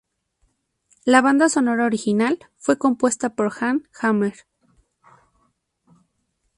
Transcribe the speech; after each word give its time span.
La 1.05 1.21
banda 1.21 1.47
sonora 1.47 1.85
original 1.85 2.39
fue 2.57 2.79
compuesta 2.79 3.35
por 3.35 3.51
Jan 3.51 3.87
Hammer. 4.01 4.33